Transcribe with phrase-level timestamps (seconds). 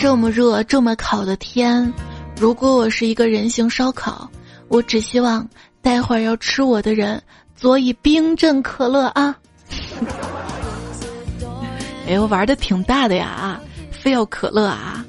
[0.00, 1.92] 这么热、这么烤的天，
[2.38, 4.30] 如果我是一个人形烧烤，
[4.68, 5.46] 我只希望
[5.82, 7.22] 待会儿要吃我的人
[7.54, 9.36] 佐以冰镇可乐啊！
[12.08, 13.60] 哎，呦玩的挺大的呀啊，
[13.90, 15.04] 非要可乐啊？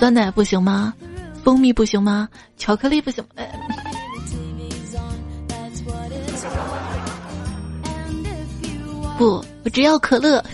[0.00, 0.92] 酸奶不行吗？
[1.44, 2.28] 蜂蜜不行吗？
[2.56, 3.24] 巧克力不行？
[3.36, 3.48] 哎，
[9.16, 10.44] 不，我只要可乐。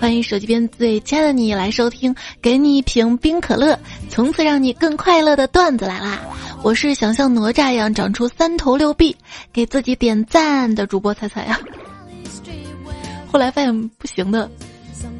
[0.00, 3.78] 欢迎手机边最亲爱的你来收听，给你一瓶冰可乐，
[4.10, 6.20] 从此让你更快乐的段子来啦！
[6.62, 9.16] 我是想像哪吒一样长出三头六臂，
[9.52, 11.58] 给自己点赞的主播彩彩呀。
[13.32, 14.50] 后来发现不行的，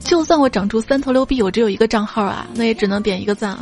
[0.00, 3.56] 就算我长出三头六臂，我只有一个账号啊，那也只能点一个赞。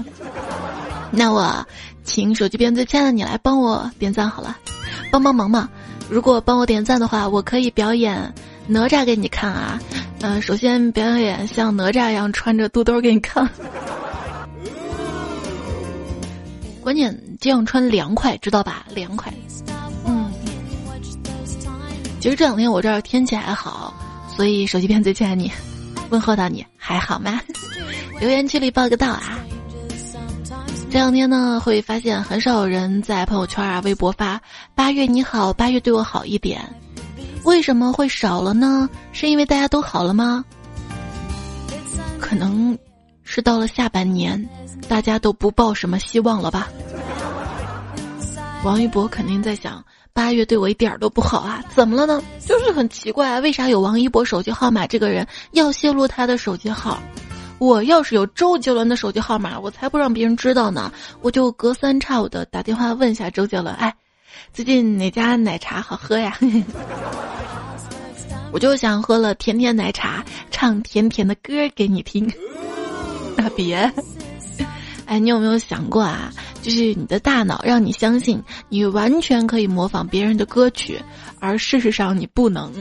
[1.11, 1.65] 那我
[2.05, 4.56] 请手机边最亲爱的你来帮我点赞好了，
[5.11, 5.69] 帮帮忙嘛！
[6.09, 8.34] 如果帮我点赞的话，我可以表演
[8.67, 9.79] 哪吒给你看啊。
[10.25, 13.49] 嗯，首先表演像哪吒一样穿着肚兜给你看，
[16.81, 18.87] 关键这样穿凉快，知道吧？
[18.95, 19.33] 凉快。
[20.06, 20.33] 嗯，
[22.20, 23.93] 其实这两天我这儿天气还好，
[24.37, 25.50] 所以手机边最亲爱的你，
[26.11, 27.41] 问候到你还好吗？
[28.20, 29.41] 留言区里报个到啊！
[30.89, 34.41] 这两天呢，会发现很少有人在朋友圈啊、微博发
[34.77, 36.61] “八月你好，八月对我好一点”。
[37.45, 38.89] 为什么会少了呢？
[39.12, 40.45] 是因为大家都好了吗？
[42.21, 42.77] 可能
[43.25, 44.49] 是到了下半年，
[44.89, 46.69] 大家都不抱什么希望了吧。
[48.65, 52.23] 王一博肯定在想，八月对我一点都不好啊，怎么了呢？
[52.47, 57.03] 就是很奇怪，为啥有王一博手机号码这个人要泄露他的手机号？
[57.59, 63.93] 我要是有周杰伦的手机号码，我才不让别人知道呢，我就隔三差五的打电话问一下周杰伦，哎。
[64.52, 66.36] 最近哪家奶茶好喝呀？
[68.52, 72.30] 我就想喝了甜甜奶茶，唱甜甜的歌给你听。
[73.36, 73.91] 那别，
[75.06, 76.30] 哎，你有没有想过啊？
[76.60, 81.00] 就是你的大脑让你相信你完全可以模仿别人的歌曲，
[81.41, 82.72] 而事实上你不能。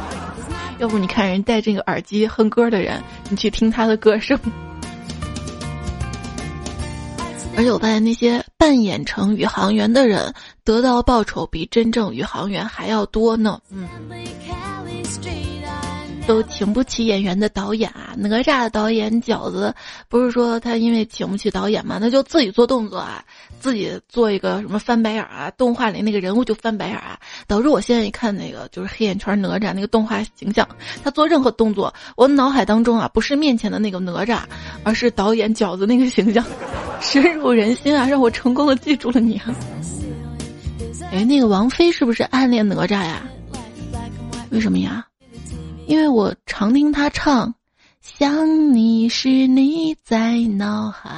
[0.78, 4.38] 要不你看人戴这个耳机哼歌的人，你去听他的歌声。
[7.56, 10.32] 而且我发现那些扮演成宇航员的人
[10.64, 13.60] 得到报酬比真正宇航员还要多呢。
[13.70, 13.88] 嗯。
[16.30, 18.14] 都请不起演员的导演啊！
[18.16, 19.74] 哪吒的导演饺子
[20.08, 23.24] 不是说他因为请不起导演嘛，那就自己做动作啊，
[23.58, 30.68] 自己做一个什么翻白眼啊，动画里那个人物就翻白眼啊，导致我现在一看那个就是黑眼圈哪吒那个动画形象，
[31.02, 34.42] 他做任何动作，我脑海当中啊不是面前的那个哪吒，
[34.84, 36.46] 而是导演饺子那个形象，
[37.00, 39.52] 深入人心啊，让我成功的记住了你啊！
[41.10, 43.26] 哎，那个王菲是不是暗恋哪吒呀？
[44.50, 45.04] 为什么呀？
[45.90, 47.52] 因为我常听他唱，
[48.00, 51.10] 想你时你在脑海。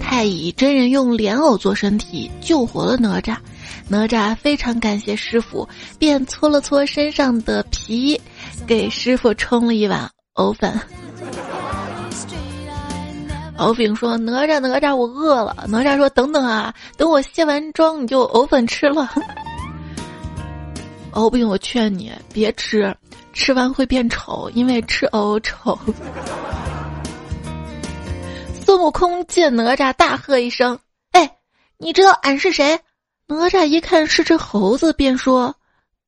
[0.00, 3.36] 太乙真人用莲藕做身体救活了哪吒，
[3.88, 5.68] 哪吒非常感谢师傅，
[5.98, 8.18] 便搓了搓身上的皮，
[8.66, 10.80] 给师傅冲了一碗藕粉。
[13.58, 19.10] 敖丙说：“哪吒，哪吒，我饿了。”哪吒说：“等等啊，等我卸完妆，你就藕粉吃了。
[21.12, 22.94] ”敖丙，我劝你别吃，
[23.32, 25.78] 吃完会变丑，因为吃藕丑。
[28.62, 30.78] 孙悟空见哪吒，大喝一声
[31.12, 31.38] ：“哎，
[31.78, 32.78] 你知道俺是谁？”
[33.26, 35.54] 哪吒一看是只猴子，便说：“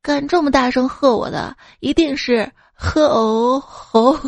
[0.03, 4.15] 敢这么大声喝我的，一定是喝藕猴。”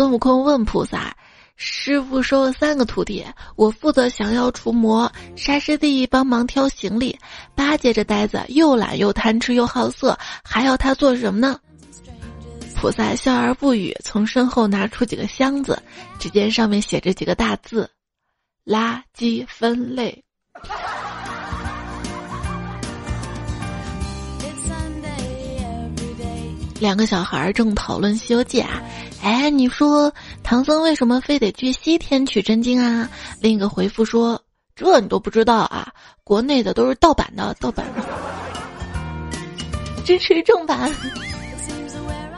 [0.00, 1.14] 孙悟空问菩萨
[1.60, 3.22] ：“师傅收了三个徒弟，
[3.54, 7.18] 我负责降妖除魔，沙师弟帮忙挑行李，
[7.54, 11.60] 八戒这呆子又懒又贪吃又好色，还要他做什么呢？”
[12.74, 15.78] 菩萨笑而不语，从身后拿出几个箱子，
[16.18, 17.90] 只见上面写着几个大字
[18.64, 20.24] ：“垃圾分类。”
[26.80, 28.80] 两个小孩正讨论《西游记》啊。
[29.22, 30.12] 哎，你说
[30.42, 33.08] 唐僧为什么非得去西天取真经啊？
[33.40, 34.42] 另一个回复说
[34.74, 35.92] ：“这你都不知道啊？
[36.24, 38.02] 国内的都是盗版的，盗版的，
[40.04, 40.90] 支持正版。”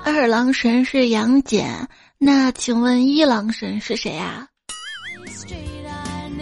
[0.04, 1.86] 二郎神是杨戬，
[2.18, 4.48] 那请问一郎神是谁啊？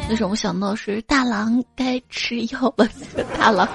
[0.08, 2.88] 为什么我想到是大郎该吃药了？
[3.38, 3.68] 大郎，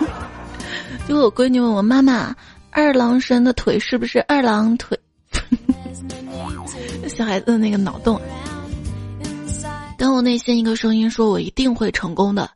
[1.08, 2.36] 就我闺女问我妈妈，
[2.72, 5.00] 二郎神的腿是不是二郎腿？
[7.08, 8.20] 小孩子的那个脑洞。
[9.98, 12.50] 当我内心一个声音说：“我一定会成功的。”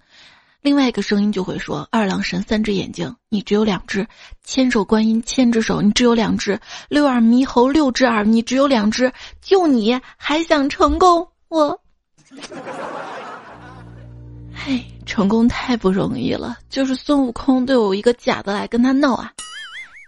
[0.62, 4.04] 另外一个声音就会说：“二郎神三只眼睛，你只有两只；
[4.44, 6.58] 千手观音千只手，你只有两只；
[6.90, 9.12] 六耳猕猴六只耳，你只有两只。
[9.42, 11.26] 就你还想成功？
[11.48, 11.80] 我，
[14.54, 16.58] 嘿，成功太不容易了。
[16.70, 19.32] 就是孙悟空都有一个假的来跟他闹啊，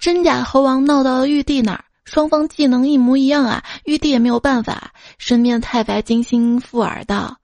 [0.01, 4.91] 真假猴王闹到了玉帝那儿。”双方技能一模一样啊，玉帝也没有办法。
[5.17, 7.37] 身边太白金星附耳道：“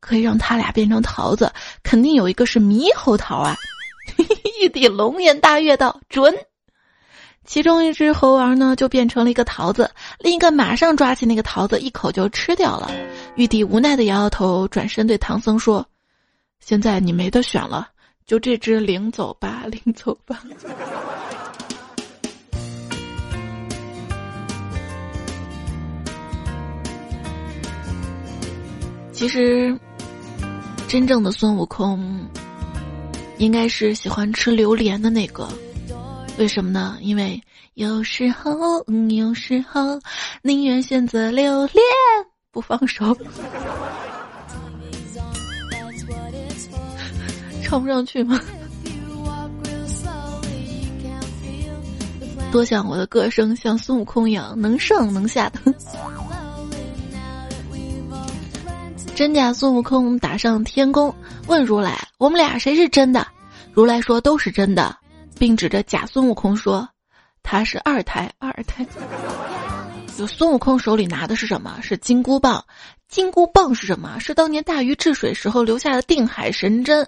[0.00, 3.56] 可以让他俩变成桃子，肯定有一个是猕猴桃啊。
[4.60, 6.34] ”玉帝龙颜大悦道：“准。”
[7.44, 12.88] 其中一只猴王呢，就变成了一个桃子，另一个马上抓起那个桃子，一口就吃掉了。
[13.34, 15.84] 玉帝无奈的摇摇头，转身对唐僧说
[16.60, 17.88] ：“现在你没得选了，
[18.26, 20.40] 就这只领走吧，领走吧。”
[29.12, 29.78] 其实，
[30.88, 32.26] 真正的孙悟空，
[33.38, 35.48] 应该是喜欢吃榴莲的那个。
[36.38, 36.96] 为什么呢？
[37.00, 37.40] 因为
[37.74, 40.00] 有时候，有时候
[40.42, 41.76] 宁愿选择榴莲
[42.50, 43.16] 不放手。
[47.62, 48.40] 唱不上去吗？
[52.50, 55.60] 多想我的歌声像孙悟空一样，能上能下的。
[59.14, 61.14] 真假孙悟空打上天宫，
[61.46, 63.26] 问如来：“我们俩谁是真的？”
[63.72, 64.96] 如来说：“都是真的，
[65.38, 66.88] 并指着假孙悟空说
[67.42, 68.86] ：“他是二胎，二胎。
[70.16, 71.78] ”就孙悟空手里拿的是什么？
[71.82, 72.64] 是金箍棒。
[73.06, 74.18] 金箍棒是什么？
[74.18, 77.06] 是当年大禹治水时候留下的定海神针。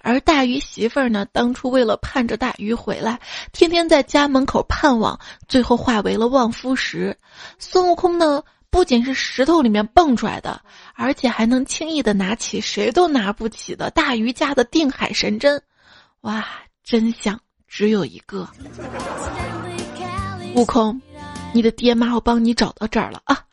[0.00, 3.20] 而大禹媳妇儿呢，当初为了盼着大禹回来，
[3.52, 7.16] 天天在家门口盼望，最后化为了望夫石。
[7.60, 8.42] 孙悟空呢？
[8.70, 10.60] 不仅是石头里面蹦出来的，
[10.94, 15.62] 而且还能轻易的拿起谁都拿不起的大鱼家的定海神针，
[16.22, 16.46] 哇！
[16.84, 18.48] 真相只有一个，
[20.54, 20.98] 悟空，
[21.52, 23.44] 你的爹妈我帮你找到这儿了啊。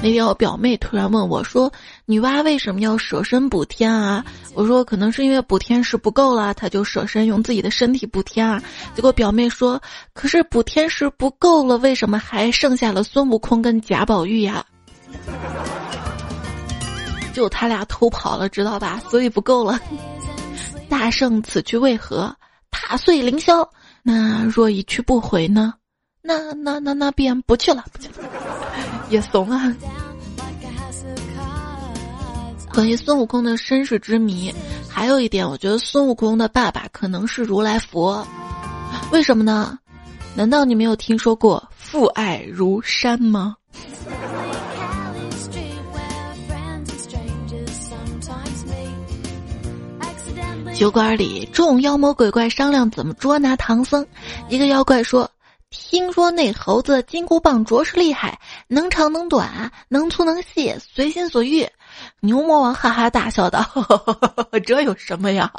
[0.00, 1.72] 那天我表妹突然问我说
[2.06, 4.24] ：“女娲为什么要舍身补天啊？”
[4.54, 8.62] 我说：“可能是因为补天石不够了，她就舍身用自己的身体补天啊。”
[8.94, 9.82] 结果表妹说
[10.14, 14.64] ：“可是补天石不够了，为什么还剩下了孙悟空跟贾宝玉呀？”
[17.34, 19.00] 就他俩偷跑了，知道吧？
[19.10, 19.80] 所以不够了。
[20.88, 22.34] 大圣此去为何？
[22.70, 23.68] 踏碎凌霄。
[24.04, 25.74] 那若一去不回呢？
[26.22, 28.14] 那那那那便不去了，不去了。
[29.10, 29.74] 也怂啊！
[32.72, 34.54] 关于孙悟空的身世之谜，
[34.88, 38.26] 还有一点，我觉得孙悟空的爸爸可能是如来佛。
[39.10, 39.78] 为什么呢？
[40.34, 43.56] 难道你没有听说过父爱如山吗？
[50.74, 54.06] 酒馆里，众妖魔鬼怪商量怎么捉拿唐僧。
[54.48, 55.28] 一个妖怪说。
[55.70, 61.68] 听说那猴子金箍棒着实厉害，能长能短，能粗能细，随心所欲。
[62.20, 63.60] 牛魔王哈哈大笑道
[64.64, 65.52] ：“这有什么呀？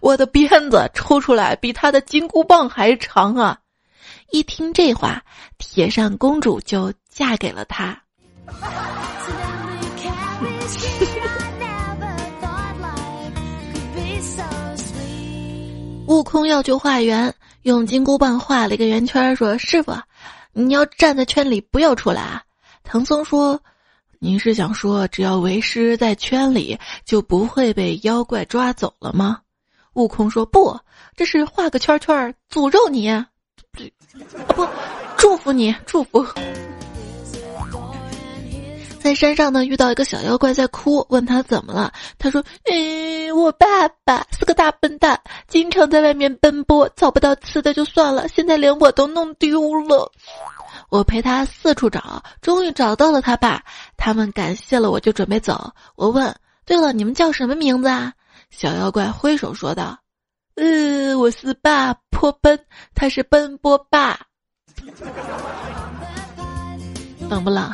[0.00, 3.56] 我的鞭子抽出来比他的金箍棒还长啊！”
[4.32, 5.22] 一听这话，
[5.56, 7.96] 铁扇公主就嫁给了他。
[16.06, 17.34] 悟空要救化缘。
[17.64, 19.94] 用金箍棒画了一个圆圈，说：“师傅，
[20.52, 22.42] 你要站在圈里，不要出来。”。
[22.84, 23.58] 唐僧说
[24.20, 29.40] ：“您是想说，只要为师在圈里，就不会被妖怪抓走了吗？”
[29.94, 30.78] 悟空说：“不，
[31.16, 33.26] 这是画个圈圈，诅咒你，啊
[34.48, 34.68] 不，
[35.16, 36.22] 祝福你，祝福。”
[39.04, 41.92] 在山上呢，遇到一个小妖怪在哭，问他怎么了。
[42.18, 50.10] 他说：“嗯，我爸爸是个大笨蛋，经常在外面奔波，找不到吃的就算了，现在连我都弄丢了。
[50.88, 53.62] 我陪他四处找，终于找到了他爸。
[53.98, 55.70] 他们感谢了我，就准备走。
[55.96, 56.34] 我问：
[56.64, 58.10] 对了，你们叫什么名字啊？
[58.48, 59.98] 小妖怪挥手说道：
[60.54, 62.58] 呃，我是爸坡奔，
[62.94, 64.18] 他是奔波爸。
[67.28, 67.70] 冷不冷？”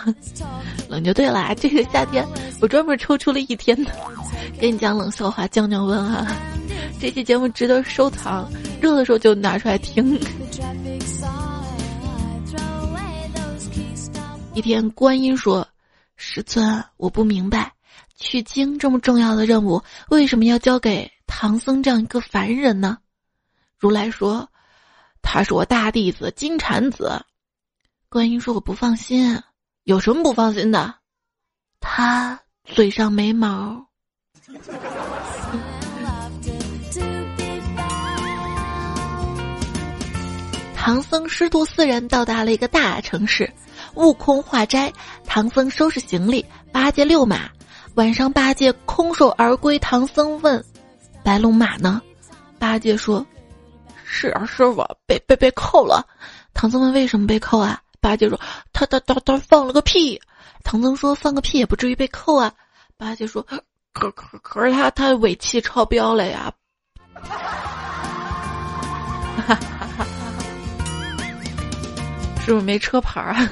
[0.91, 2.27] 冷就对了，这个夏天
[2.61, 3.93] 我专门抽出了一天的，
[4.59, 6.27] 给你讲冷笑话降降温啊！
[7.01, 10.19] 这期节目值得收藏，热的时候就拿出来听。
[14.53, 15.67] 一天，观音说
[16.19, 17.73] ：“师尊，我不明白，
[18.17, 22.99] 取经这么重要的任务，为什么要交给唐僧这样一个凡人呢？”
[23.79, 24.51] 如来说
[25.23, 27.25] ：“他是我大弟子金蝉子。”
[28.11, 29.41] 观音说：“我不放心。”
[29.91, 30.95] 有什么不放心的？
[31.81, 33.85] 他嘴上没毛。
[40.77, 43.53] 唐僧师徒四人到达了一个大城市，
[43.95, 44.93] 悟空化斋，
[45.27, 47.51] 唐僧收拾行李，八戒遛马。
[47.97, 49.77] 晚上，八戒空手而归。
[49.81, 50.65] 唐僧问
[51.25, 52.01] ：“白龙马呢？”
[52.61, 53.27] 八戒说
[54.07, 56.07] ：“是啊，师傅被被被扣了。”
[56.55, 58.41] 唐僧问：“为什么被扣啊？”八戒说
[58.73, 60.21] ：“他他他他放了个屁。”
[60.65, 62.53] 唐僧说：“放个屁也不至于被扣啊。”
[62.97, 63.47] 八戒说
[63.93, 66.53] ：“可可可是他他尾气超标了呀。”
[69.47, 69.57] 哈哈
[69.99, 70.07] 哈！
[72.45, 73.49] 是不是没车牌啊？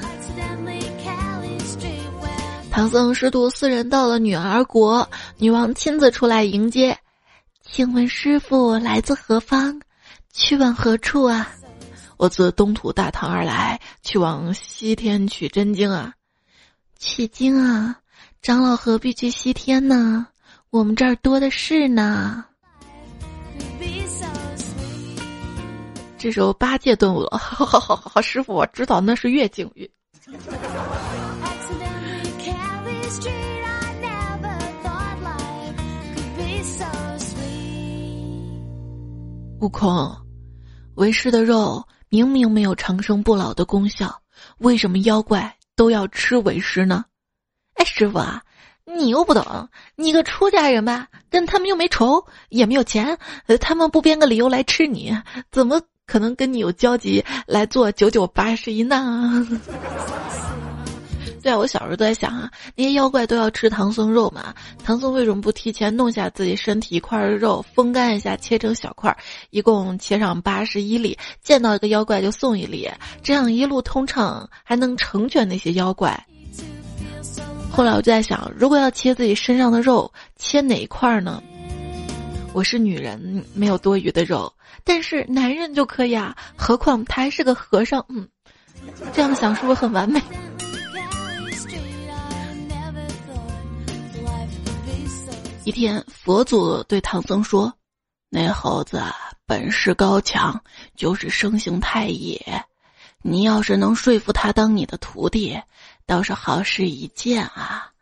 [2.71, 6.97] 唐僧师徒四人到了女儿国，女王亲自出来迎接。
[7.63, 9.81] 请问师傅来自何方？
[10.33, 11.51] 去往何处啊？
[12.19, 16.13] 我自东土大唐而来，去往西天取真经啊。
[16.99, 18.01] 取经啊？
[18.43, 20.27] 长老何必去西天呢？
[20.71, 22.45] 我们这儿多的是呢。
[26.19, 29.89] 这时候八戒顿悟了， 好好好好，师傅我知道那是月经语。
[39.61, 40.17] 悟空，
[40.95, 44.21] 为师的肉明明没有长生不老的功效，
[44.59, 47.05] 为什么妖怪都要吃为师呢？
[47.75, 48.43] 哎，师傅啊，
[48.85, 55.15] 你又不懂，你个出家人吧，跟他们又没仇，也没有钱，呃他们不编个理由来吃你，
[55.53, 59.47] 怎么可能跟你有交集来做九九八十一难？
[61.43, 64.55] 对啊，我小时候都在想啊，那些妖怪都要吃唐僧肉嘛，
[64.85, 69.17] 唐僧为什么不提前弄下自己身体一块肉，风干一下，切成小块，
[69.51, 72.91] 一共切上八十一粒，见到一个妖怪就送一粒，
[73.23, 76.27] 这样一路通畅，还能成全那些妖怪。
[77.71, 81.43] 后来我就在想，如果要切自己身上的肉，切哪一块呢？
[82.53, 84.53] 我是女人，没有多余的肉，
[84.83, 88.27] 但是男人就可以啊，何况他还是个和尚，嗯，
[89.13, 90.21] 这样想是不是很完美？
[95.69, 97.71] 一天，佛祖对唐僧说
[98.31, 99.03] ：“那猴子
[99.45, 100.65] 本事高强，
[100.97, 102.65] 就是生性太野。
[103.21, 105.61] 你要是能说服他当你的徒弟，
[106.07, 107.93] 倒是好事一件啊。”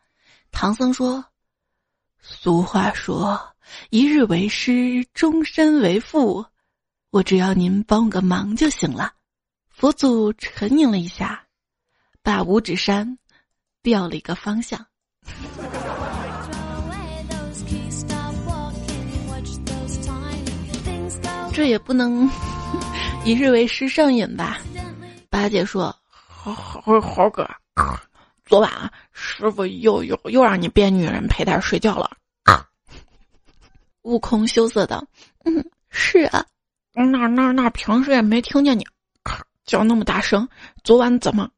[0.53, 1.25] 唐僧说
[2.23, 3.57] ：“俗话说，
[3.91, 6.47] 一日为师，终身为父。
[7.11, 9.13] 我只要您帮个忙就行了。”
[9.75, 11.49] 佛祖沉吟了一下，
[12.23, 13.19] 把五指山
[13.83, 14.87] 调了一个方向。
[21.57, 22.29] 这也不能
[23.25, 24.59] 一日为师上瘾吧？
[25.31, 27.49] 八戒说：“猴猴猴哥，
[28.45, 28.71] 昨晚
[29.11, 32.11] 师傅又又又让你变女人陪他睡觉了。”
[34.05, 35.03] 悟空羞涩道
[35.47, 36.45] ：“嗯，是啊，
[36.93, 38.87] 那那那平时也没听见你
[39.65, 40.47] 叫那么大声，
[40.85, 41.49] 昨晚怎么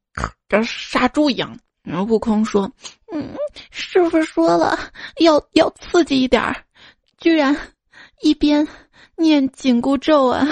[0.47, 2.71] 跟杀猪一样？”然后悟空说
[3.13, 3.35] ：“嗯，
[3.73, 4.79] 师傅说了
[5.19, 6.55] 要要刺激一点儿，
[7.19, 7.53] 居然
[8.23, 8.65] 一边。”
[9.19, 10.47] 念紧箍咒啊！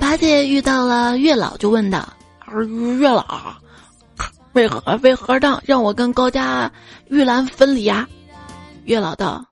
[0.00, 2.08] 八戒遇到了月老，就问道
[2.98, 3.54] ：“月老，
[4.54, 6.72] 为何为何让让我跟高家
[7.08, 8.08] 玉兰分离啊？”
[8.84, 9.44] 月老道：“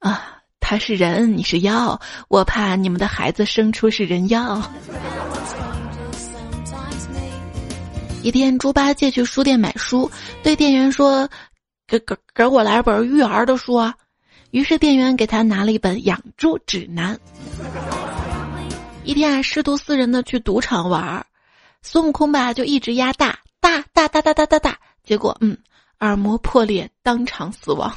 [0.00, 4.60] 啊，他是人，你是妖，我怕你们的孩子生出是人妖。”
[8.26, 10.10] 一天，猪八戒去书店买书，
[10.42, 11.28] 对店员说
[11.86, 13.94] ：“给给给我来本育儿的书。”啊
[14.50, 17.16] 于是店员给他拿了一本养猪指南。
[19.04, 21.24] 一天啊，师徒四人呢去赌场玩，
[21.82, 25.56] 孙悟空吧就一直压大大大大大大大大，结果嗯，
[26.00, 27.94] 耳膜破裂，当场死亡。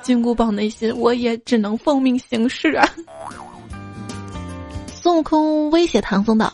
[0.00, 2.88] 金箍棒内心，我也只能奉命行事啊。
[4.86, 6.50] 孙悟空威胁唐僧道：“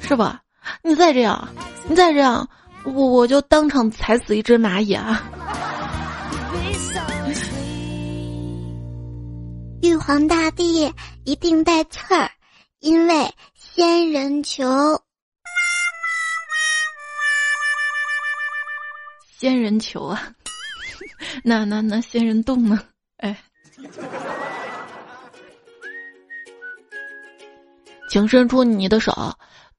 [0.00, 0.40] 是吧？”
[0.82, 1.48] 你再这样，
[1.88, 2.48] 你再这样，
[2.84, 5.22] 我我就当场踩死一只蚂蚁啊！
[9.82, 10.92] 玉皇大帝
[11.24, 12.30] 一定带刺儿，
[12.80, 14.66] 因为仙人球。
[19.38, 20.32] 仙人球啊，
[21.44, 22.80] 那那那仙人洞呢？
[23.18, 23.36] 哎，
[28.10, 29.12] 请伸出你的手。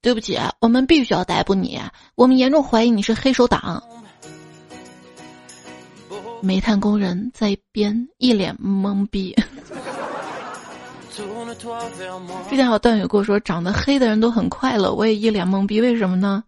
[0.01, 1.77] 对不起，我们必须要逮捕你。
[2.15, 3.83] 我们严重怀疑你是黑手党。
[6.41, 9.35] 煤炭工人在一边一脸懵逼。
[12.49, 16.41] 之前有段友跟我说，长得黑的人都很快乐，我也一脸懵逼，为什么呢？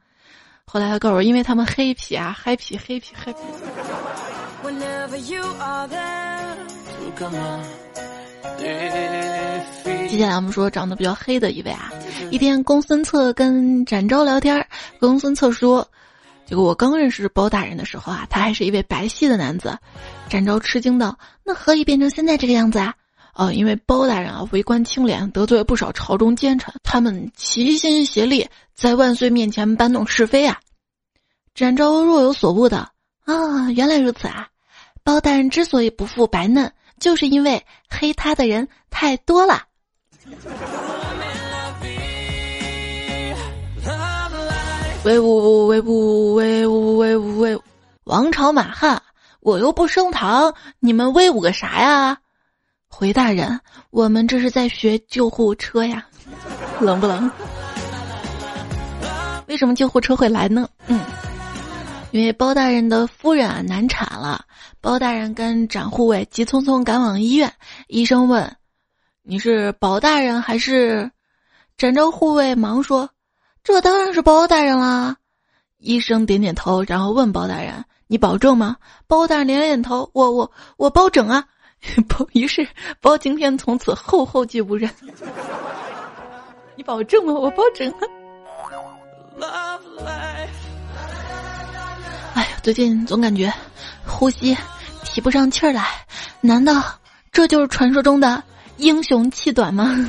[0.63, 3.39] 后来他告诉我，因为他们黑皮啊，嗨皮黑皮黑皮。
[10.11, 11.89] 接下来我们说长得比较黑的一位啊，
[12.31, 14.67] 一天公孙策跟展昭聊天，
[14.99, 15.87] 公孙策说
[16.45, 19.79] ：“结果我刚认识包大人的时候啊，他还是一位白皙的男子。”
[20.27, 22.93] 展昭吃惊道：“那何以变成现在这个样子啊？”
[23.35, 30.59] 哦，因为包大人啊为官清廉，得罪了不少朝中奸臣，他们齐心协力在万岁面前搬弄是非啊。
[31.55, 32.79] 展昭若有所悟的
[33.23, 34.49] 啊，原来如此啊！
[35.05, 39.63] 包大人之所以不复白嫩，就是因为黑他的人太多了。
[45.03, 47.59] 威武威武威武威武威！
[48.03, 49.01] 王朝马汉，
[49.39, 52.19] 我又不升堂，你们威武个啥呀？
[52.87, 53.59] 回大人，
[53.89, 56.05] 我们这是在学救护车呀，
[56.79, 57.31] 冷不冷？
[59.47, 60.69] 为什么救护车会来呢？
[60.85, 60.99] 嗯，
[62.11, 64.45] 因为包大人的夫人啊难产了，
[64.81, 67.51] 包大人跟展护卫急匆匆赶往医院。
[67.87, 68.55] 医生问
[69.23, 71.11] ：“你是包大人还是？”
[71.77, 73.09] 展昭护卫忙说
[73.63, 75.17] ：“这当然是包大人啦。”
[75.79, 81.45] 医生点点头，然后问包大人：“你保证吗？”包大人连连头：“我我我包拯啊。
[82.07, 82.67] ”包，于是
[82.99, 84.89] 包青天从此后后继无人。
[86.77, 87.33] 你保证吗？
[87.33, 87.91] 我保证。
[92.35, 93.51] 哎呀，最近总感觉
[94.05, 94.55] 呼吸
[95.03, 95.87] 提不上气儿来，
[96.41, 96.83] 难道
[97.31, 98.43] 这就是传说中的
[98.77, 100.07] 英雄气短吗？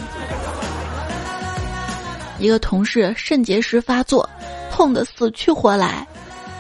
[2.39, 4.29] 一个同事肾结石发作，
[4.73, 6.07] 痛得死去活来，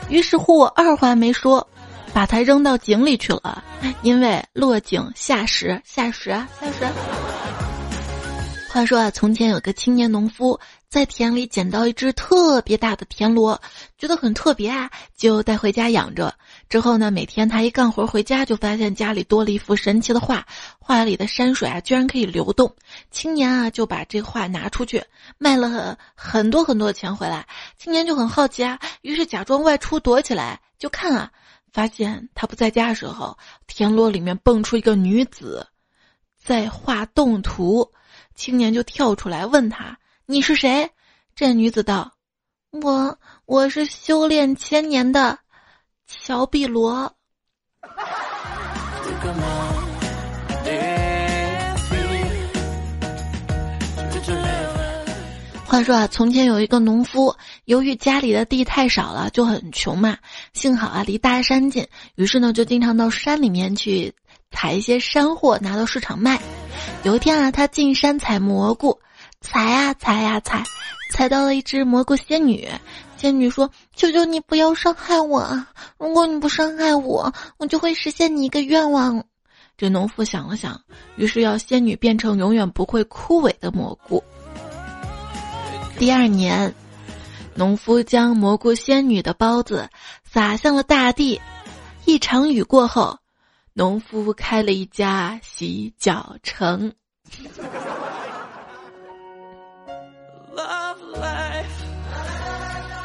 [0.08, 1.66] 于是乎我二话没说。
[2.14, 3.64] 把他扔到井里去了，
[4.02, 6.28] 因为落井下石，下石，
[6.60, 6.86] 下石。
[8.68, 10.60] 话说啊，从前有个青年农夫
[10.92, 13.58] 在田里捡到一只特别大的田螺，
[13.96, 16.34] 觉得很特别啊，就带回家养着。
[16.68, 20.46] 之后呢，每天他一干活回家，就发现家里多了一幅神奇的画，
[20.78, 22.76] 画里的山水啊，居然可以流动。
[23.10, 25.02] 青年啊，就把这画拿出去
[25.38, 27.46] 卖了很多很多钱回来。
[27.78, 31.30] 青年就很好奇啊，于是假装外出躲起来就看啊。
[31.72, 35.66] 发现他不在家的时候，田螺里面蹦出一个女子，
[36.38, 37.90] 在画动图。
[38.34, 40.90] 青年就跳出来问他：“你是谁？”
[41.34, 42.12] 这女子道
[42.70, 45.38] ：“我我是修炼千年的
[46.06, 47.14] 乔碧罗。”
[55.64, 60.18] 话说啊，从前有一个农夫，由于家里的地太少了，就很穷嘛。
[60.52, 64.14] 幸好啊，离大山近，于是呢，就经常到山里面去
[64.50, 66.38] 采一些山货，拿到市场卖。
[67.04, 69.00] 有一天啊，他进山采蘑菇，
[69.42, 70.62] 踩呀踩呀踩，
[71.10, 72.68] 踩到了一只蘑菇仙女。
[73.18, 75.68] 仙女说：“求求你不要伤害我啊！
[75.98, 79.22] 如果你不伤害我，我就会实现你一个愿望。”
[79.76, 80.80] 这农夫想了想，
[81.16, 84.22] 于是要仙女变成永远不会枯萎的蘑菇。
[85.98, 86.74] 第二年，
[87.54, 89.88] 农夫将蘑菇仙女的包子
[90.24, 91.40] 撒向了大地。
[92.04, 93.16] 一场雨过后，
[93.72, 96.92] 农夫开了一家洗脚城。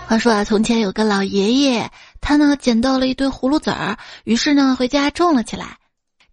[0.08, 1.92] 话说啊，从前有个老爷爷，
[2.22, 5.78] 他呢捡到了一堆葫芦籽儿，于是呢回家种了起来。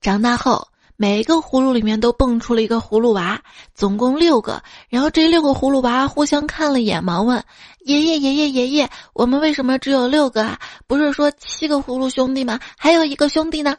[0.01, 0.69] 长大后。
[0.97, 3.41] 每一个葫芦里面都蹦出了一个葫芦娃，
[3.75, 4.63] 总共六个。
[4.89, 7.45] 然后这六个葫芦娃互相看了一眼，忙问
[7.85, 10.61] ：“爷爷，爷爷，爷爷，我们为什么只有六个啊？
[10.87, 12.61] 不是说七个葫芦兄弟吗？
[12.79, 13.77] 还有一个兄弟呢？”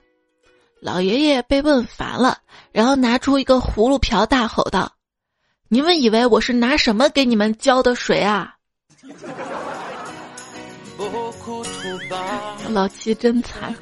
[0.84, 2.40] 老爷爷被问烦了，
[2.74, 4.92] 然后拿出一个葫芦瓢，大吼道
[5.70, 8.56] ：“你们以为我是拿什么给你们浇的水啊？”
[12.76, 13.74] 老七真惨。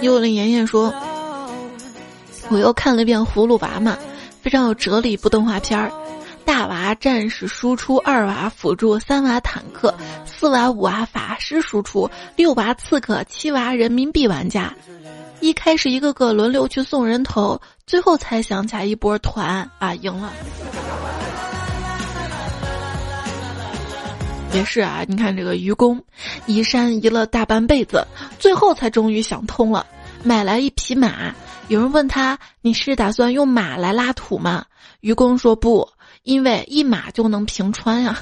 [0.00, 0.94] 幽灵妍妍说
[2.48, 3.98] ：“我又看了一遍《葫芦娃》嘛，
[4.40, 5.90] 非常有哲理，部动画片儿。
[6.44, 9.92] 大娃战士输出，二娃辅助，三娃坦克，
[10.24, 14.72] 四娃五娃法师输出，六娃刺客，七娃人民币玩家。
[15.40, 20.32] 一开始一个个轮流去送人头，最后才想起来一波团啊，赢了。”
[24.52, 26.02] 也是啊，你看这个愚公，
[26.46, 28.06] 移山移了大半辈子，
[28.38, 29.86] 最后才终于想通了，
[30.22, 31.34] 买来一匹马。
[31.68, 34.64] 有人问他：“你是打算用马来拉土吗？”
[35.00, 35.86] 愚公说：“不，
[36.22, 38.18] 因为一马就能平川呀。”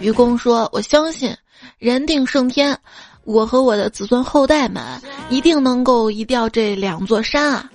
[0.00, 1.34] 愚公说：“我相信
[1.78, 2.78] 人定胜天，
[3.24, 4.82] 我和我的子孙后代们
[5.30, 7.70] 一定能够移掉这两座山啊。”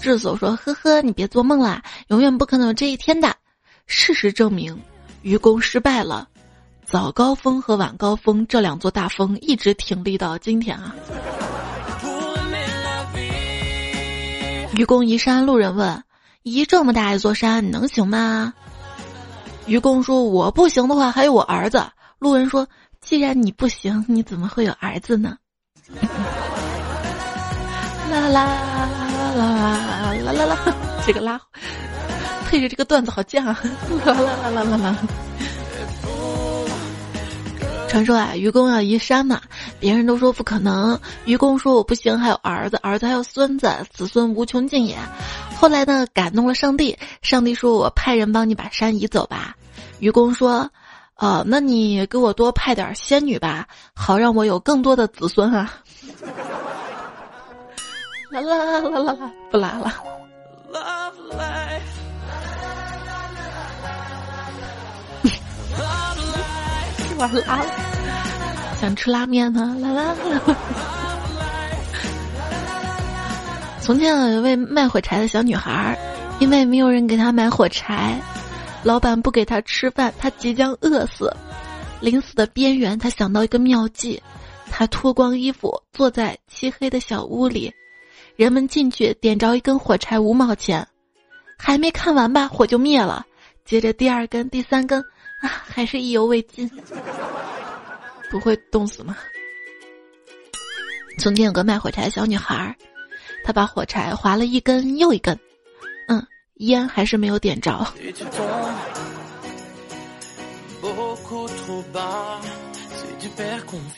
[0.00, 3.34] 智叟说：“呵呵，你别做梦啦，永远不可能有这一天的。
[3.86, 4.80] 事实证明，
[5.22, 6.28] 愚公失败了。
[6.84, 10.94] 早高峰和晚高峰这两座大峰一直挺立到今天啊。”
[14.76, 16.04] 愚公移山，路人问
[16.44, 18.54] ：“移这么大一座山，你能行吗？”
[19.66, 21.84] 愚公说：“我不行的话，还有我儿子。”
[22.20, 22.68] 路人说
[23.00, 25.36] ：“既然你不行，你怎么会有儿子呢？”
[28.10, 29.05] 啦啦
[29.36, 30.58] 啦啦啦啦啦！
[31.06, 31.40] 这个拉
[32.48, 33.58] 配着这个段子好犟啊！
[34.04, 34.96] 啦啦啦啦啦啦！
[37.88, 39.40] 传说啊，愚公要移山嘛，
[39.78, 40.98] 别人都说不可能。
[41.24, 44.96] 愚公说：“我不行，还有儿子，儿子还有孙子，子孙无穷尽也。”
[45.56, 49.54] 后来呢，感动了上帝，上帝说：“我派人帮你把山移走吧。”
[50.00, 50.70] 愚公说
[51.16, 55.72] ：“哦，那你给我多派点仙女吧，好让我有更多的子孙啊。”
[58.40, 59.92] 啦啦啦啦啦，不拉了。
[67.18, 67.64] 完拉了，
[68.78, 70.14] 想吃拉面呢，啦啦啦。
[73.80, 75.98] 从前有一位卖火柴的小女孩，
[76.40, 78.20] 因为没有人给她买火柴，
[78.82, 81.34] 老板不给她吃饭，她即将饿死。
[82.00, 84.22] 临死的边缘，她想到一个妙计，
[84.70, 87.72] 她脱光衣服坐在漆黑的小屋里，
[88.36, 90.86] 人们进去点着一根火柴五毛钱，
[91.58, 93.26] 还没看完吧，火就灭了。
[93.64, 95.02] 接着第二根、第三根。
[95.42, 96.68] 啊，还是意犹未尽，
[98.30, 99.14] 不会冻死吗？
[101.18, 102.74] 从前有个卖火柴的小女孩，
[103.44, 105.38] 她把火柴划了一根又一根，
[106.08, 107.86] 嗯，烟还是没有点着。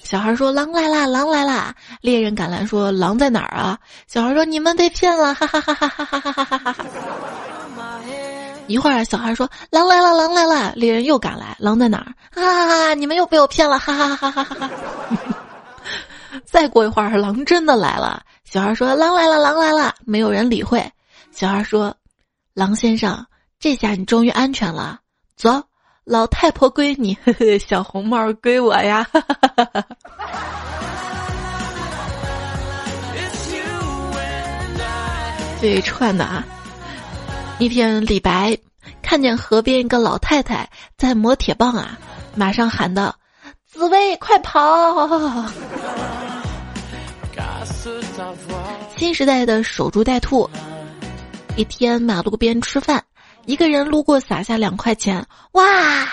[0.02, 6.76] 小孩说：“狼来啦，狼来啦！”猎人赶来说：“狼在哪儿啊？”小孩说：“你们被骗了！”哈哈哈哈哈哈哈哈。
[8.66, 12.14] 一会儿，小孩说：“狼来了，狼来了！”猎人又赶来，狼在哪儿？
[12.34, 12.94] 哈哈哈！
[12.94, 13.78] 你们又被我骗了！
[13.78, 14.70] 哈哈哈哈哈哈！
[16.44, 18.22] 再过一会儿，狼真的来了。
[18.44, 20.90] 小孩说：“狼来了，狼来了！”没有人理会。
[21.32, 21.94] 小孩说
[22.54, 23.26] ：“狼先生，
[23.60, 25.00] 这下你终于安全了。
[25.36, 25.62] 走，
[26.08, 29.06] 老太婆归你，呵呵，小红帽归我呀！”。
[35.60, 36.42] 这一串的啊。
[37.58, 38.56] 一天，李白
[39.02, 40.66] 看见河边一个老太太
[40.96, 41.98] 在磨铁棒啊，
[42.34, 43.14] 马上喊道
[43.70, 44.58] ：“紫薇，快跑！”
[48.96, 50.48] 新时代的守株待兔。
[51.56, 53.04] 一天，马路边吃饭，
[53.48, 56.06] 一个人路过，撒下两块钱，哇，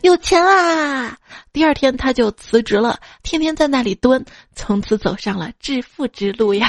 [0.00, 1.16] 有钱啊！
[1.52, 4.24] 第二天，他就辞职了，天天在那里蹲，
[4.56, 6.68] 从此走上了致富之路呀。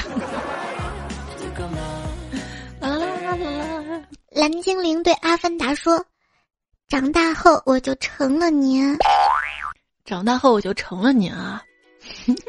[4.30, 6.06] 蓝精灵对阿凡达说
[6.86, 8.96] ：“长大后我就成了您。
[10.04, 11.60] 长大后我就成了您啊！”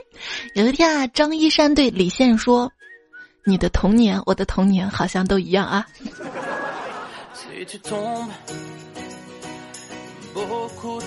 [0.54, 2.72] 有一天啊，张一山对李现说
[3.44, 5.84] ：“你的童年，我的童年，好像都一样啊。”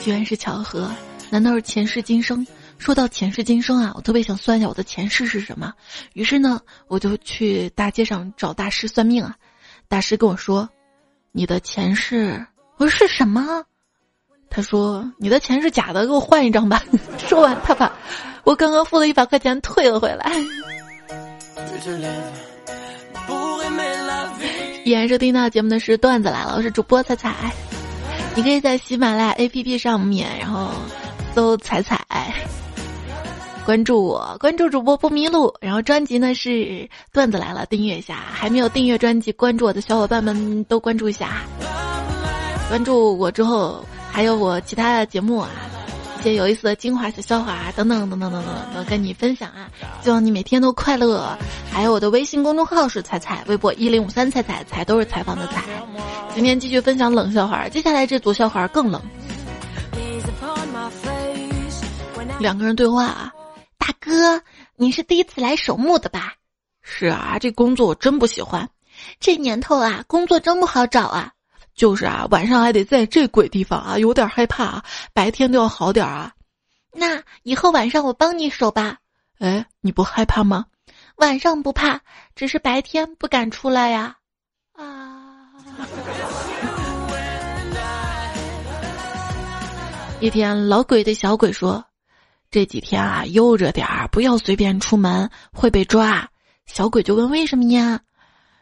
[0.01, 0.90] 居然是巧合？
[1.31, 2.46] 难道是前世今生？
[2.79, 5.74] 说到前世今生啊，我特别想算一下我的前世是什么。
[6.14, 9.37] 于是呢，我就去大街上找大师算命啊。
[9.88, 10.68] 大师跟我说
[11.33, 12.46] ：“你的前世，
[12.77, 13.64] 我说是什么？”
[14.48, 16.83] 他说：“你的钱是假的，给我换一张吧。
[17.18, 17.92] ”说完，他把
[18.44, 20.33] 我刚刚付的一百块钱退了回来。
[24.85, 27.35] 依然收听到节目的是段子来了，我是主播彩彩。
[28.35, 30.71] 你可以在喜马拉雅 APP 上面，然后
[31.35, 31.99] 搜“彩彩”。
[33.67, 35.53] 关注我，关注主播不迷路。
[35.61, 38.17] 然后专辑呢是段子来了，订阅一下。
[38.33, 41.43] 还没有订阅专辑、关注我的小伙伴们都关注一下。
[42.69, 45.51] 关注我之后，还有我其他的节目啊，
[46.35, 49.71] 有意思的精华小笑话啊，等等等等等等，都跟你分享啊。
[50.03, 51.37] 希望你每天都快乐。
[51.71, 55.64] 还有我的微信公众号是彩彩，微博一零五三彩彩彩都是采访的彩。
[56.35, 59.01] 今天继续分享冷笑话，接下来这组笑话更冷。
[62.38, 63.33] 两个人对话啊。
[63.79, 64.43] 大哥，
[64.77, 66.35] 你是第一次来守墓的吧？
[66.83, 68.69] 是啊，这工作我真不喜欢。
[69.21, 71.33] 这年头啊，工作真不好找啊。
[71.79, 74.85] 就是啊，晚上还得在这鬼地方啊，有点害怕啊。
[75.14, 76.33] 白天都要好点啊。
[76.93, 78.99] 那以后晚上我帮你守吧。
[79.38, 80.67] 哎，你不害怕吗？
[81.17, 82.01] 晚上不怕，
[82.35, 84.17] 只是白天不敢出来呀。
[84.75, 85.49] 啊。
[90.21, 91.85] 一天，老鬼对小鬼说
[92.51, 96.29] ：“这几天啊，悠着点儿，不要随便出门，会被抓。”
[96.67, 98.01] 小鬼就问：“为什么呀？”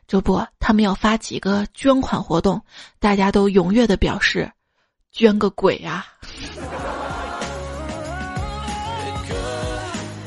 [0.06, 2.62] 这不，他们要发起一个捐款活动，
[3.00, 4.52] 大家都踊跃的表示
[5.10, 6.06] ：“捐个鬼啊！”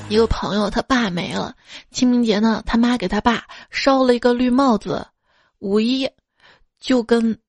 [0.09, 1.55] 一个朋友他爸没了，
[1.91, 5.07] 清明节呢，他妈给他爸烧了一个绿帽子，
[5.59, 6.09] 五一
[6.79, 7.39] 就跟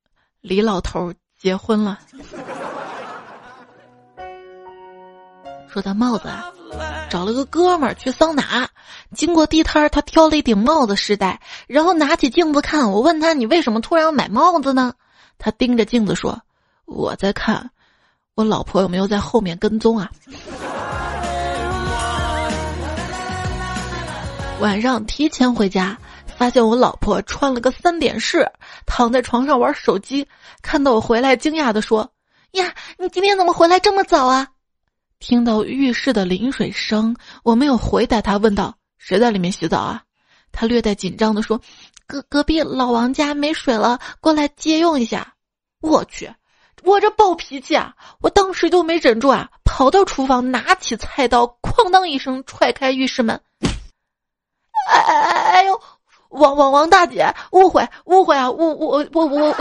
[0.40, 1.98] 李老头结婚了。
[5.68, 6.52] 说他帽子啊，
[7.08, 8.68] 找了个哥们儿去桑拿，
[9.14, 12.90] 经过地摊儿，他挑了一顶帽子试戴，然后拿起镜子看。
[12.92, 14.94] 我问他：“你为什么突然要买帽子呢？”
[15.38, 16.40] 他盯着镜子说
[16.86, 17.70] ：“我在看
[18.34, 20.08] 我老婆有没有在后面跟踪啊。”
[24.60, 25.98] 晚上提前回家，
[26.36, 28.46] 发现我老婆穿了个三点式，
[28.86, 30.28] 躺在床上玩手机。
[30.62, 32.12] 看到我回来，惊讶的说
[32.52, 34.46] ：“呀，你今天怎么回来这么早啊？”
[35.20, 40.02] 听到浴室的淋水声，我没有回答他，问道：“谁在里面洗澡啊？”
[40.50, 41.60] 他略带紧张的说
[42.08, 45.34] ：“隔隔壁老王家没水了，过来借用一下。”
[45.82, 46.34] 我去，
[46.82, 47.94] 我这暴脾气啊！
[48.20, 53.40] 我当时就没忍住啊，跑到厨房，拿起菜刀，哐当一声踹开浴室门。
[54.90, 55.80] 哎哎哎哎呦，
[56.30, 58.50] 王王王大姐，误会误会啊！
[58.50, 59.54] 我我我我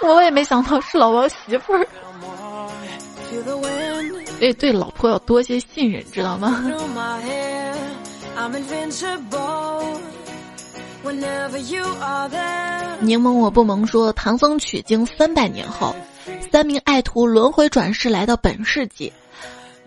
[0.00, 1.86] 我我也没想到是老王媳妇儿，
[4.40, 6.64] 对对，老婆要多些信任，知道吗？
[13.00, 15.94] 柠檬我不萌说，唐僧取经三百年后，
[16.50, 19.12] 三名爱徒轮回转世来到本世纪。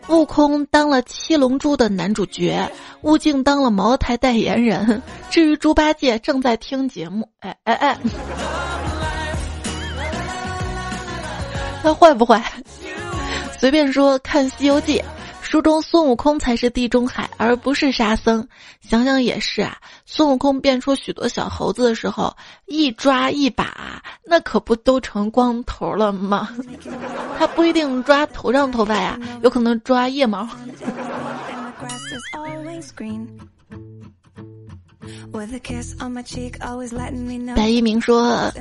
[0.10, 2.70] 悟空当了七龙珠的男主角，
[3.02, 5.02] 悟净当了茅台代言人。
[5.32, 7.28] 至于猪八戒，正在听节目。
[7.40, 7.98] 哎哎哎，
[11.82, 12.44] 他坏不坏？
[13.64, 15.00] 随便说，看《西游记》。
[15.42, 18.46] 书中孙悟空才是地中海，而不是沙僧。
[18.82, 26.50] 想想也是啊，孙悟空变出许多小猴子的时候，一抓一把，那可不都成光头了吗？
[27.40, 30.46] 他不一定抓头上头发呀，有可能抓腋毛。
[37.56, 38.52] 白一鸣说：“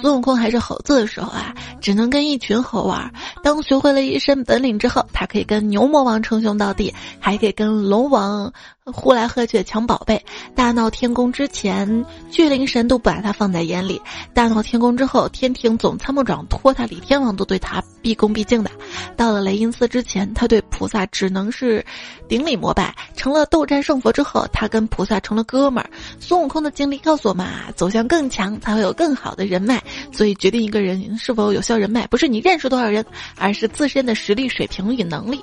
[0.00, 3.12] 孙悟空还是猴子的时候啊，只能跟一群猴玩。
[3.42, 8.52] 当学会了一身本领之后，他可以跟牛魔王称兄道弟，还可以跟龙王。”
[8.92, 10.22] 呼来喝去抢宝贝，
[10.54, 14.00] 大闹天宫之前，巨灵神都不把他放在眼里；
[14.34, 18.70] 大闹天宫之后，天庭总参谋长托他，李天王都对他毕恭毕敬的。
[19.16, 21.84] 到了雷音寺之前，他对菩萨只能是
[22.28, 25.90] 顶礼膜拜；成了斗战胜佛之后，他跟菩萨成了哥们儿。
[26.20, 29.82] 孙悟空的经历告诉我们啊，走向更强才会有更好的人脉。
[30.12, 33.04] 所以，决定一个人是否有效人脉，不是你认识多少人，
[33.36, 35.42] 而是自身的实力水平与能力。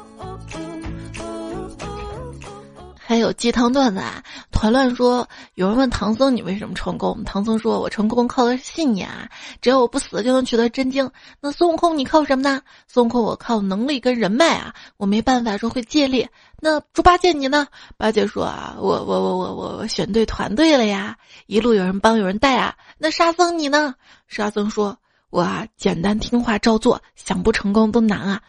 [3.08, 4.24] 还有鸡汤段子啊！
[4.52, 7.24] 团乱说，有人问唐僧你为什么成功？
[7.24, 9.30] 唐僧说：“我成功靠的是信念啊，
[9.62, 11.08] 只要我不死就能取得真经。”
[11.40, 12.64] 那孙悟空你靠什么呢？
[12.88, 16.28] 孙悟空我靠能力跟人脉啊，我没办法说会借力。
[16.60, 17.68] 那猪八戒你呢？
[17.96, 21.16] 八戒说啊，我我我我我选对团队了呀，
[21.46, 22.74] 一路有人帮有人带啊。
[22.98, 23.94] 那沙僧你呢？
[24.28, 24.98] 沙僧说，
[25.30, 28.42] 我啊简单听话照做，想不成功都难啊，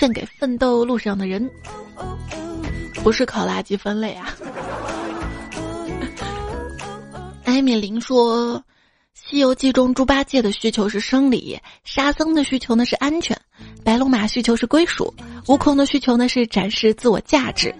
[0.00, 1.48] 献给奋斗路上的人。
[3.02, 4.34] 不是考垃圾分类啊！
[7.44, 8.58] 艾米琳说，
[9.14, 13.38] 《西游记》中猪八戒的需求是生理，沙僧的需求呢是安全，
[13.84, 15.12] 白龙马需求是归属，
[15.48, 17.74] 悟空的需求呢是展示自我价值。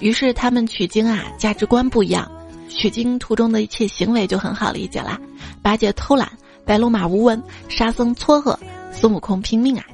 [0.00, 2.30] 于是他们取经啊，价值观不一样，
[2.68, 5.18] 取经途中的一切行为就很好理解啦。
[5.62, 6.30] 八戒偷懒，
[6.66, 8.58] 白龙马无闻，沙僧撮合，
[8.92, 9.84] 孙悟空拼命啊！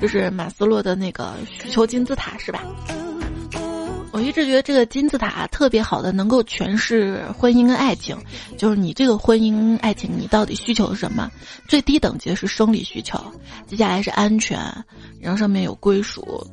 [0.00, 2.62] 这是马斯洛的那个需求金字塔是吧？
[4.12, 8.16] 我一直觉得这个金字塔特别好的，能够诠释婚姻跟爱情。
[8.58, 11.30] 就是你这个婚姻爱情，你到底需求是什么？
[11.68, 13.18] 最低等级的是生理需求，
[13.66, 14.58] 接下来是安全，
[15.20, 16.44] 然后上面有归属，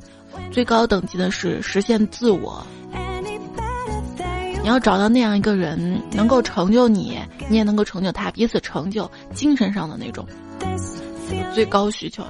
[0.52, 2.64] 最高等级的是实现自我。
[4.62, 7.18] 你要找到那样一个人，能够成就你，
[7.48, 10.24] 你也能够成就他，彼此成就，精神上的那种
[11.54, 12.24] 最高需求。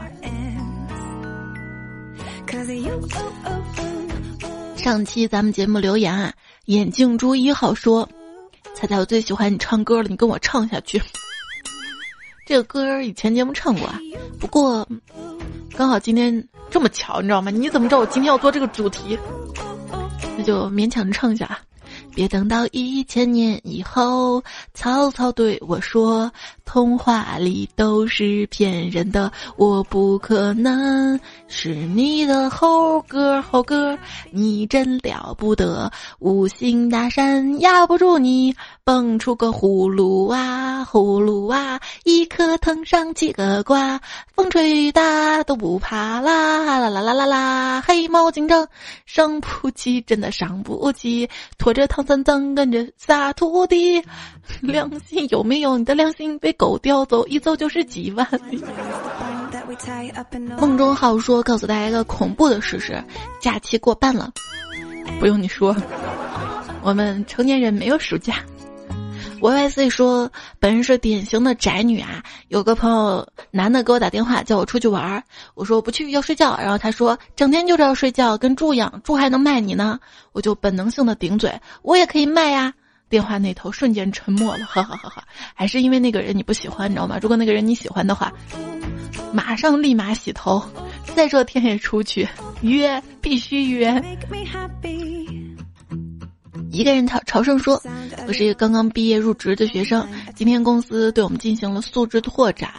[4.79, 6.33] 上期咱们节目留言啊，
[6.67, 8.09] 眼镜猪一号说
[8.75, 11.03] ：“猜猜我最喜欢你唱歌了，你跟我唱下去。
[12.47, 13.99] ”这个歌以前节目唱过啊，
[14.41, 14.89] 不过
[15.77, 17.51] 刚好今天这么巧，你知道吗？
[17.51, 19.19] 你怎么知道我今天要做这个主题？
[20.39, 21.61] 那就勉强唱一下啊。
[22.15, 24.43] 别等到一千年以后，
[24.75, 26.31] 曹操对我说
[26.67, 33.97] ：“童话里都是骗人的，我不可能是你的猴哥猴哥，
[34.33, 44.01] 你真了不得，五行大山压不住你，蹦出个葫芦娃，葫芦娃，一颗藤上七个瓜，
[44.35, 48.67] 风吹雨打都不怕啦啦啦啦啦啦，黑猫警长
[49.07, 52.09] 伤不起，真的伤不起，拖着藤唐。
[52.09, 54.03] 三藏跟着仨徒弟，
[54.63, 55.77] 良心有没有？
[55.77, 58.65] 你的良心被狗叼走，一走就是几万里。
[60.59, 63.05] 梦中好说，告诉大家一个恐怖的事实：
[63.41, 64.33] 假期过半了，
[65.21, 65.77] 不用你说，
[66.83, 68.37] 我们成年人没有暑假。
[69.41, 72.23] Y Y C 说，本人是典型的宅女啊。
[72.49, 75.23] 有个朋友男的给我打电话，叫我出去玩儿，
[75.55, 76.57] 我说我不去，要睡觉。
[76.59, 79.99] 然后他说，整天就知道睡觉，跟猪一样，猪还能卖你呢。
[80.33, 82.73] 我就本能性的顶嘴，我也可以卖呀。
[83.09, 85.25] 电话那头瞬间沉默了，哈哈哈哈。
[85.55, 87.19] 还是因为那个人你不喜欢，你知道吗？
[87.23, 88.33] 如果那个人你喜欢的话，
[89.33, 90.63] 马上立马洗头，
[91.15, 92.29] 再热天也出去
[92.61, 94.03] 约，必须约。
[96.79, 97.83] 一个人朝朝圣说
[98.29, 102.71] ：“我是一个刚刚毕业入职的学生，今天公司对我们进行了素质拓展，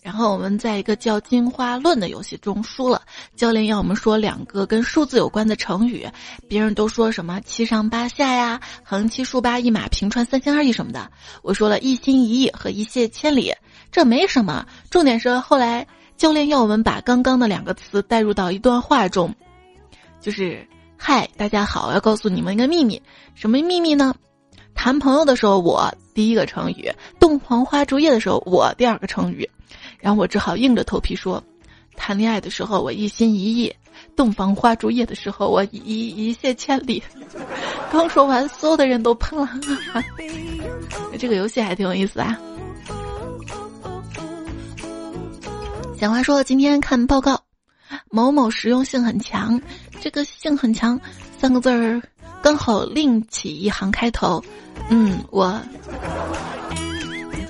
[0.00, 3.02] 然后我们在一个叫《金花论》的游戏中输了。
[3.34, 6.06] 教练要我们说两个跟数字有关的成语，
[6.46, 11.10] 别人都说什么七上八下呀、横七竖八、一马平川、三心二意什么的，
[11.42, 13.52] 我说了一心一意和一泻千里，
[13.90, 14.64] 这没什么。
[14.88, 15.84] 重点是后来
[16.16, 19.34] 教练要我们把刚刚的两个词带入到一段话中，
[20.20, 20.64] 就是。”
[20.98, 21.92] 嗨，大家好！
[21.92, 23.00] 要告诉你们一个秘密，
[23.34, 24.14] 什么秘密呢？
[24.74, 29.48] 谈朋友的时候，我第一个成语；洞房花烛夜的时候，我第二个成语。
[30.00, 31.42] 然后我只好硬着头皮说：
[31.96, 33.72] 谈恋爱的时候我一心一意，
[34.16, 37.02] 洞房花烛夜的时候我一一泻千里。
[37.90, 39.48] 刚说完，所有的人都喷了。
[41.18, 42.38] 这个游戏还挺有意思啊。
[45.98, 47.45] 小花说：今天看报告。
[48.10, 49.60] 某某实用性很强，
[50.00, 50.98] 这个性很强
[51.38, 52.00] 三个字儿
[52.42, 54.42] 刚好另起一行开头。
[54.88, 55.60] 嗯，我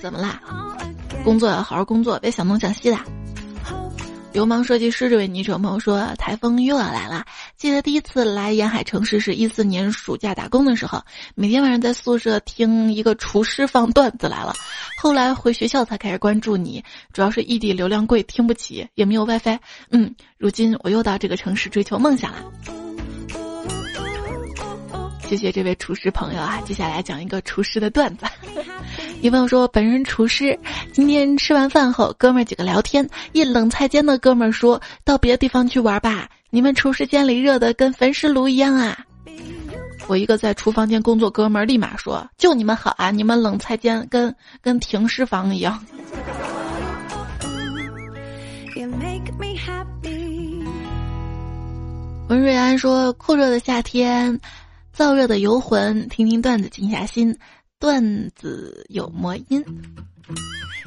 [0.01, 0.41] 怎么啦？
[1.25, 2.99] 工作要好好工作，别想东想西的。
[4.33, 7.25] 流氓设计师这位女者朋友说：“台风又要来了。
[7.57, 11.03] 记得第一次来沿海城市是一四年暑假打工的时候，
[11.35, 14.55] 每天晚上在宿舍听一个厨师放段子来了。
[14.99, 19.59] 后来回学校才开始关注你，主要是异地流量贵，听不起，也没有 WiFi。
[19.91, 22.45] 嗯，如今我又到这个城市追求梦想了。
[25.27, 26.61] 谢谢这位厨师朋友啊！
[26.65, 28.27] 接下来讲一个厨师的段子。
[29.23, 30.57] ”一朋友说：“本人厨师，
[30.93, 38.99] 今天吃完饭后，哥们儿几个聊天，一冷菜间的哥们儿说到别的地方去玩吧，你们厨师间里热的跟焚尸炉一样啊。”
[40.09, 45.85] 我一个在厨房间工作哥们儿立马说：“就你们好啊，你们冷菜间跟跟停尸房一样。”
[52.29, 54.41] 文瑞安说：“酷热的夏天，
[54.97, 57.37] 燥热的游魂，听听段子静下心。”
[57.79, 59.63] 段子有魔音，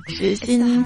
[0.08, 0.84] 石心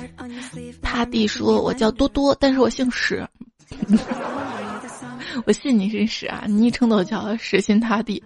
[0.82, 3.26] 他弟说：“我叫多多，但是我姓史。
[5.46, 8.22] 我信你是屎啊，昵称都叫死心塌地。”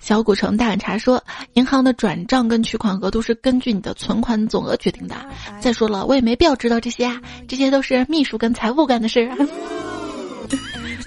[0.00, 1.22] 小古城大碗茶说
[1.54, 5.14] ：“银行的转账跟取款额度是根据你的存款总额决定的。
[5.60, 7.18] 再说了，我也没必要知道这些啊，
[7.48, 9.36] 这些都是秘书跟财务干的事儿。”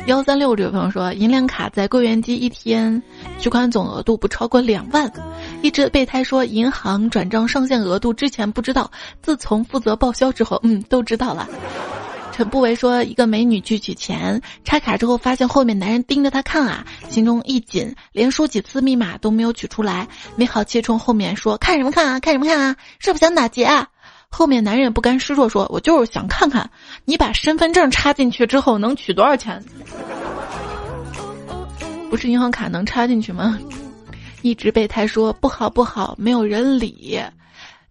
[0.08, 3.02] 幺三六这位朋友说，银联卡在柜员机一天
[3.40, 5.12] 取款总额度不超过两万。
[5.62, 8.90] 一只备胎说，银行转账上限额度之前不知道，
[9.22, 11.48] 自从负责报销之后，嗯，都知道了。
[12.38, 23.88] 陈不为说，一个美女去取钱，插卡之后发现后面男人盯着她看啊，心中一紧，连输几次密码都没有取出来，没好气冲后面说，看什么看啊，看什么看啊，是不是想打劫啊？
[24.30, 26.70] 后面男人也不甘示弱，说：“我就是想看看，
[27.06, 29.60] 你把身份证插进去之后能取多少钱？
[32.12, 33.58] 不是银行卡能插进去吗？”
[34.44, 37.20] 一直备胎说：“不好不好，没有人理。”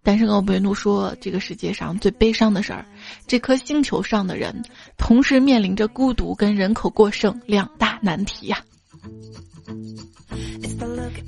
[0.03, 2.85] 单身狗维怒说：“这个世界上最悲伤的事儿，
[3.25, 4.63] 这颗星球上的人
[4.97, 8.63] 同时面临着孤独跟人口过剩两大难题呀。”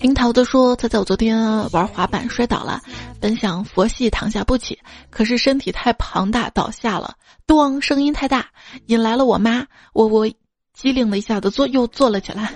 [0.02, 1.38] 樱桃子说：“他在我昨天
[1.72, 2.82] 玩滑板摔倒了，
[3.20, 7.16] 本想佛系躺下不起，可是身体太庞大倒下了，
[7.46, 8.48] 咚，声音太大，
[8.86, 9.66] 引来了我妈。
[9.94, 10.30] 我我
[10.74, 12.54] 机灵的一下子坐又坐了起来。”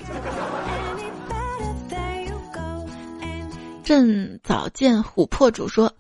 [3.84, 5.92] 朕早见琥珀主说：“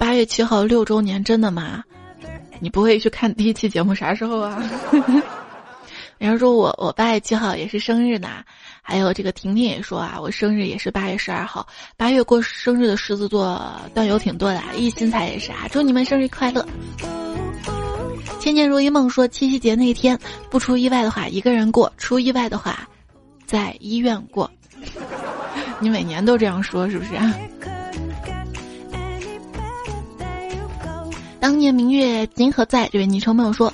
[0.00, 1.84] 八月七号六周年，真的吗？
[2.58, 4.64] 你不会去看第一期节目啥时候啊？”
[6.16, 8.28] 人家说我我八月七号也是生日呢，
[8.80, 11.66] 还有这个婷婷也说啊，我生日也是八月十二号。
[11.98, 13.60] 八月过生日的狮子座
[13.94, 16.66] 段友挺多的，一心彩也是啊，祝你们生日快乐。
[18.40, 20.18] 千年如一梦说七夕节那天
[20.50, 22.88] 不出意外的话一个人过，出意外的话
[23.44, 24.50] 在医院过。
[25.78, 27.10] 你每年都这样说是不是？
[31.40, 32.86] 当年明月今何在？
[32.92, 33.72] 这位昵称朋友说，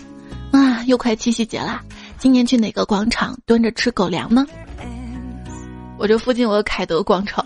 [0.52, 1.82] 啊，又快七夕节啦，
[2.16, 4.46] 今年去哪个广场蹲着吃狗粮呢？
[5.98, 7.44] 我这附近有凯德广场。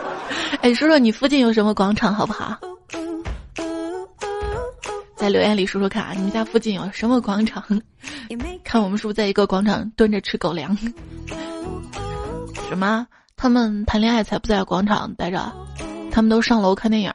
[0.62, 2.56] 哎，说说你附近有什么广场好不好？
[5.16, 7.62] 在留言里说说看啊，你们家附近有什么广场？
[8.64, 10.76] 看我们是不是在一个广场蹲着吃狗粮？
[12.68, 13.06] 什么？
[13.36, 15.52] 他们谈恋爱才不在广场待着，
[16.10, 17.12] 他们都上楼看电影。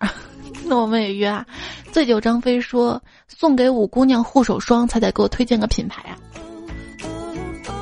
[0.73, 1.45] 那我们也约啊。
[1.91, 6.17] 醉酒张飞说送给五姑娘护手霜，才得给我推荐个品牌啊。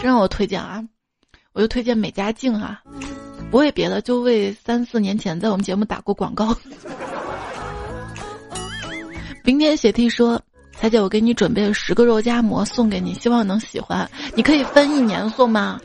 [0.01, 0.83] 真让我推荐啊，
[1.53, 2.81] 我就推荐美加净啊。
[3.49, 6.53] 不为别的，就为三四年前在我们节目打过广告。
[9.41, 10.41] 冰天雪地说，
[10.73, 14.09] 彩姐，我给你准备了十个肉夹馍送给你，希望能喜欢。
[14.35, 15.79] 你可以分一年送吗？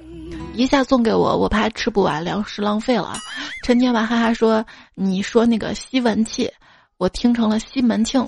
[0.55, 3.15] 一下送给我，我怕吃不完，粮食浪费了。
[3.63, 6.51] 陈天娃哈哈说：“你说那个吸蚊器，
[6.99, 8.27] 我听成了西门庆。”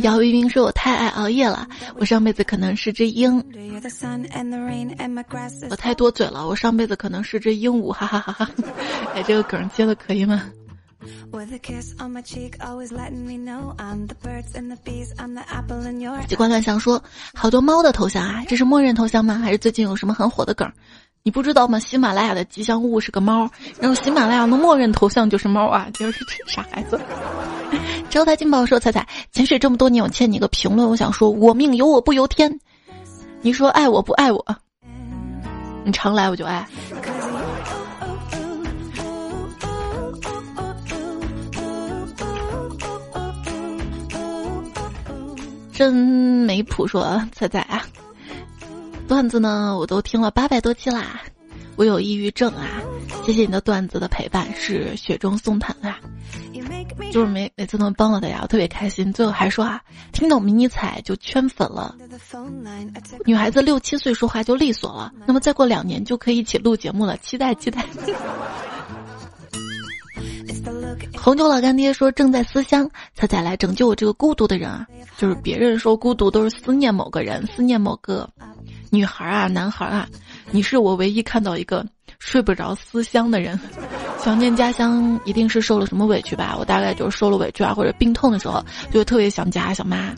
[0.00, 3.38] 姚一冰说：“我太爱熬夜了，我上辈子可能是只鹰。”
[5.70, 8.50] 我太多嘴了，我上辈子可能是只鹦鹉，哈哈哈哈！
[9.14, 10.50] 哎，这个梗接的可以吗？
[16.26, 17.02] 机关乱想说，
[17.34, 19.38] 好多猫的头像啊，这是默认头像吗？
[19.38, 20.70] 还是最近有什么很火的梗？
[21.22, 21.78] 你不知道吗？
[21.78, 23.48] 喜马拉雅的吉祥物是个猫，
[23.78, 26.98] 然后喜马拉雅的默认头像就是猫啊，就是傻孩子。
[28.08, 32.58] 招财进宝说：“彩彩，潜水这么多年，我欠你一个评论，我想说，我命由我不由天。
[33.42, 34.44] 你说爱我不爱我？
[35.84, 36.66] 你常来我就爱。”
[45.72, 47.82] 真没谱说彩彩啊，
[49.10, 51.20] 段子呢我都听了八百多期啦，
[51.74, 52.80] 我有抑郁症啊，
[53.26, 55.98] 谢谢你的段子的陪伴，是雪中送炭啊，
[57.10, 59.12] 就是每每次能帮到大家，我特别开心。
[59.12, 59.82] 最后还说啊，
[60.12, 61.96] 听懂迷你彩就圈粉了，
[63.24, 67.84] 女孩子六七岁说话就利索了，那么再过两年就可以一起录节目了，期待期待。
[71.20, 74.86] 红酒老干爹说正在思乡，彩彩来拯救我这个孤独的人啊！
[75.18, 78.28] 就是别人说孤独都是思念某个人，思念某个
[78.90, 80.06] 女孩啊、男孩啊，
[80.50, 81.86] 你是我唯一看到一个
[82.18, 83.58] 睡不着思乡的人。
[84.22, 86.54] 想念家乡一定是受了什么委屈吧？
[86.58, 88.62] 我大概就是受了委屈啊，或者病痛的时候
[88.92, 90.14] 就特别想家想妈。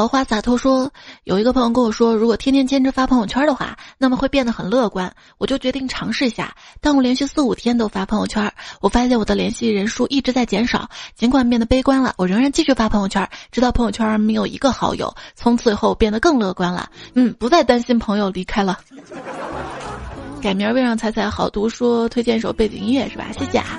[0.00, 0.90] 桃花洒脱说，
[1.24, 5.12] 有一个朋友跟我说，如果天天坚持发朋友圈的话，那么会变得很乐观。
[5.36, 6.54] 我就决定尝试一下。
[6.80, 10.88] 当我连续四五天都发朋友圈，我发现我的联系人数一直在减少。
[11.14, 15.14] 尽管变得悲观了，我仍然继续发朋友圈，直到朋友圈没有一个好友。
[15.34, 16.88] 从此以后变得更乐观了。
[17.14, 18.78] 嗯，不再担心朋友离开了。
[20.40, 23.26] 改名为让彩彩好读，说推荐一首背景音乐是吧？
[23.38, 23.78] 谢谢啊。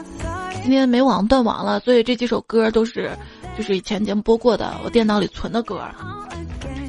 [0.61, 3.09] 今天没网断网了，所以这几首歌都是。
[3.57, 5.81] 就是以前节目播过的，我电脑里存的歌。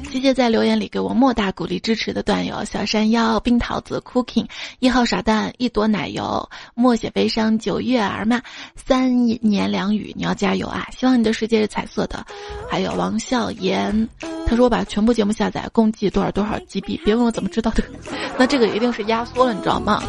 [0.09, 4.45] 谢谢在留言里给我莫大鼓励支持的段友：小山腰、冰桃子、Cooking、
[4.77, 8.39] 一号傻蛋、一朵奶油、默写悲伤、九月儿嘛、
[8.75, 10.87] 三年两语，你要加油啊！
[10.95, 12.23] 希望你的世界是彩色的。
[12.69, 14.07] 还有王笑言，
[14.45, 17.83] 他说我把全部节目下载，共计多少多少 GB，别问我怎么知道的，
[18.37, 20.03] 那这个一定是压缩了，你知道吗？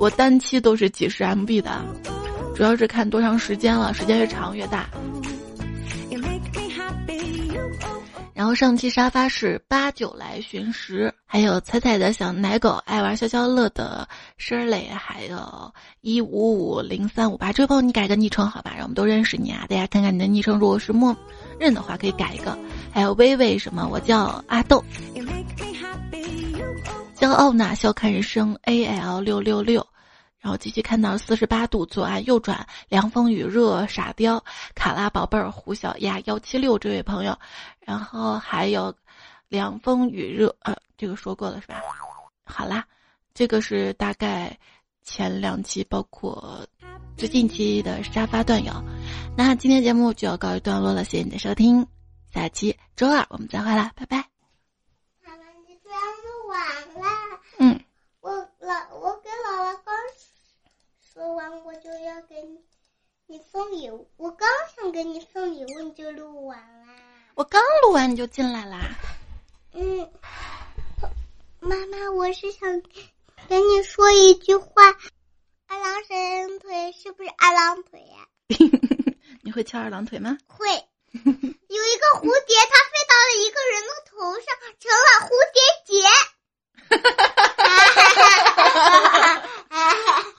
[0.00, 1.84] 我单期都是几十 MB 的，
[2.56, 4.88] 主要是看多长时间了，时间越长越大。
[8.40, 19.66] 然后上期沙发是八九来寻食，还有彩彩的小奶狗爱玩消消乐的 Shirley，还有一五五零三五八，这位朋友你改个昵称好吧，让我们都认识你啊！
[19.68, 21.14] 大家看看你的昵称，如果是默
[21.58, 22.56] 认的话可以改一个。
[22.94, 24.82] 还有微微什么，我叫阿豆，
[27.18, 29.86] 骄傲呐，笑看人生 A L 六六六。
[30.40, 34.42] 然后继续看到四十八度左岸右转，凉风雨热傻雕，
[34.74, 37.38] 卡拉宝贝儿胡小丫幺七六这位朋友，
[37.78, 38.94] 然后还有
[39.48, 41.82] 凉风雨热，呃，这个说过了是吧？
[42.44, 42.86] 好啦，
[43.34, 44.58] 这个是大概
[45.02, 46.66] 前两期，包括
[47.18, 48.72] 最近期的沙发段友。
[49.36, 51.86] 那今天节目就要告一段落了，谢谢你的收听，
[52.32, 54.16] 下期周二我们再会啦，拜拜。
[55.22, 55.90] 妈妈，你节
[56.24, 56.58] 目完
[57.04, 57.40] 了。
[57.58, 57.78] 嗯。
[58.22, 59.19] 我老我。
[61.20, 62.58] 说完我就要给你
[63.26, 66.86] 你送礼物，我刚想给你送礼物，你就录完啦。
[67.34, 68.80] 我刚录完你就进来啦。
[69.74, 70.10] 嗯，
[71.60, 72.80] 妈妈，我是想
[73.50, 74.82] 跟你说一句话。
[75.66, 78.26] 二郎神腿是不是二郎腿呀？
[79.44, 80.38] 你会翘二郎腿吗？
[80.46, 80.66] 会。
[80.72, 86.00] 有一个蝴蝶，它飞到了一个人的头上，成了蝴蝶结。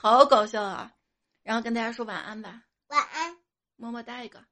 [0.02, 0.92] 好搞笑啊！
[1.44, 2.64] 然后跟大家说晚安吧。
[2.88, 3.36] 晚安，
[3.76, 4.44] 么么哒一个。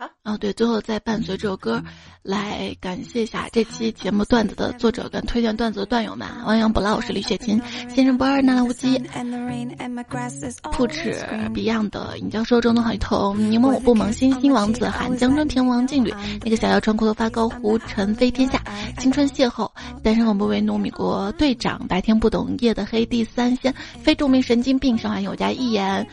[0.00, 0.10] 么么哒。
[0.24, 1.82] 好哦，对，最后再伴随这首歌，
[2.22, 9.02] 来感谢一下这期节目段子的作者跟推荐段子的段友们：汪洋不老是李雪琴、先生不二、纳兰无羁、
[10.72, 11.14] 铺齿、
[11.52, 18.62] Beyond 的尹教授、中东好一头、柠檬我不萌、星星王子、韩江春、平王劲旅、那个小妖穿裤头发高、胡尘飞天下、
[18.98, 19.70] 青春邂逅、
[20.02, 26.06] 单身我不为奴、米国队长、白天不懂夜的黑、第三仙、非著名神经病、上海有家一言。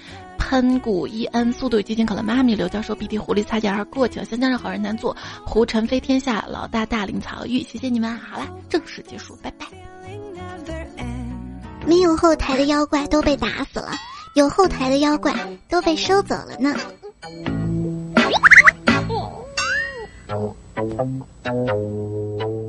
[0.50, 5.14] 喷谷伊恩，速度与激情可乐妈咪，刘教授，鼻涕狐狸擦肩而过，请香蕉让好人难做，
[5.46, 9.66] 胡尘飞天下，老大大林曹玉，谢谢你们，好了，正式结束，拜拜。
[11.86, 13.92] 没有后台的妖怪都被打死了，
[14.36, 15.36] 有后台的妖怪
[15.68, 16.74] 都被收走了呢。